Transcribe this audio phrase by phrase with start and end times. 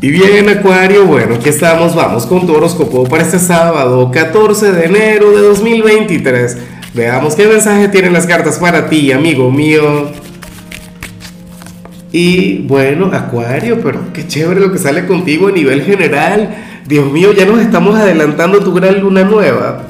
[0.00, 4.84] Y bien, Acuario, bueno, aquí estamos, vamos con tu horóscopo para este sábado, 14 de
[4.84, 6.56] enero de 2023.
[6.94, 10.12] Veamos qué mensaje tienen las cartas para ti, amigo mío.
[12.12, 16.54] Y bueno, Acuario, pero qué chévere lo que sale contigo a nivel general.
[16.86, 19.88] Dios mío, ya nos estamos adelantando tu gran luna nueva.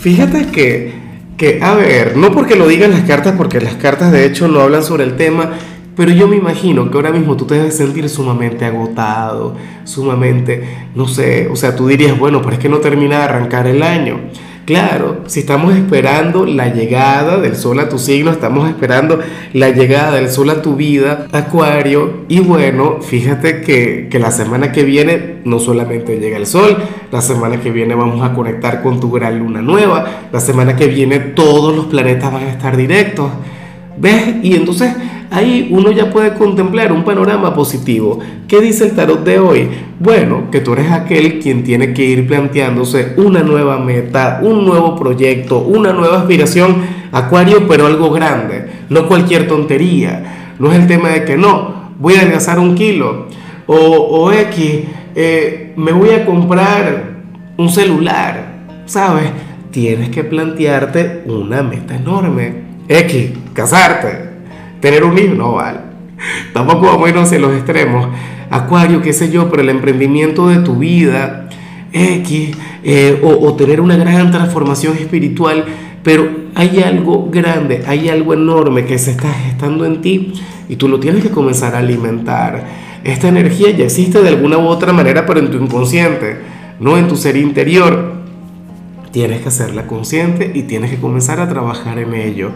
[0.00, 0.92] Fíjate que,
[1.36, 4.58] que, a ver, no porque lo digan las cartas, porque las cartas de hecho no
[4.60, 5.52] hablan sobre el tema,
[5.96, 9.54] pero yo me imagino que ahora mismo tú te debes sentir sumamente agotado,
[9.84, 13.66] sumamente, no sé, o sea, tú dirías, bueno, pero es que no termina de arrancar
[13.66, 14.20] el año.
[14.66, 19.20] Claro, si estamos esperando la llegada del sol a tu signo, estamos esperando
[19.52, 24.72] la llegada del sol a tu vida, Acuario, y bueno, fíjate que, que, la semana
[24.72, 26.76] que viene no solamente llega el sol,
[27.12, 30.88] la semana que viene vamos a conectar con tu gran luna nueva, la semana que
[30.88, 33.30] viene todos los planetas van a estar directos.
[33.98, 34.34] ¿Ves?
[34.42, 34.92] Y entonces
[35.30, 38.18] ahí uno ya puede contemplar un panorama positivo.
[38.48, 39.68] ¿Qué dice el tarot de hoy?
[39.98, 44.96] Bueno, que tú eres aquel quien tiene que ir planteándose una nueva meta, un nuevo
[44.96, 50.54] proyecto, una nueva aspiración, Acuario, pero algo grande, no cualquier tontería.
[50.58, 53.26] No es el tema de que no, voy a adelgazar un kilo
[53.66, 57.16] o, X, eh, me voy a comprar
[57.56, 59.30] un celular, ¿sabes?
[59.70, 64.35] Tienes que plantearte una meta enorme X, casarte,
[64.80, 65.80] tener un hijo, no vale.
[66.52, 68.08] Tampoco vamos a irnos en los extremos.
[68.50, 71.48] Acuario, qué sé yo, pero el emprendimiento de tu vida,
[71.92, 75.64] X, eh, o, o tener una gran transformación espiritual,
[76.02, 80.32] pero hay algo grande, hay algo enorme que se está gestando en ti
[80.68, 82.64] y tú lo tienes que comenzar a alimentar.
[83.04, 86.38] Esta energía ya existe de alguna u otra manera, pero en tu inconsciente,
[86.80, 88.16] no en tu ser interior
[89.12, 92.50] tienes que hacerla consciente y tienes que comenzar a trabajar en ello.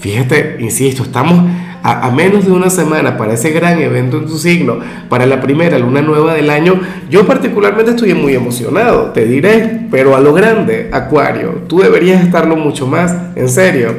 [0.00, 1.50] Fíjate, insisto, estamos
[1.82, 4.78] a, menos de una semana para ese gran evento en tu signo,
[5.10, 6.80] para la primera luna nueva del año.
[7.10, 12.56] Yo particularmente estoy muy emocionado, te diré, pero a lo grande, Acuario, tú deberías estarlo
[12.56, 13.94] mucho más, en serio.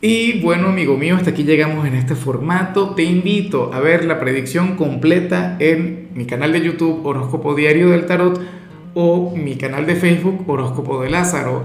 [0.00, 2.90] Y bueno, amigo mío, hasta aquí llegamos en este formato.
[2.90, 8.06] Te invito a ver la predicción completa en mi canal de YouTube Horóscopo Diario del
[8.06, 8.40] Tarot
[8.94, 11.64] o mi canal de Facebook Horóscopo de Lázaro.